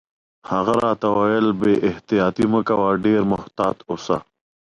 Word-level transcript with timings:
هغې 0.51 0.73
راته 0.85 1.07
وویل: 1.15 1.47
بې 1.59 1.73
احتیاطي 1.89 2.45
مه 2.51 2.61
کوه، 2.67 2.89
ډېر 3.05 3.21
محتاط 3.33 3.77
اوسه. 3.89 4.17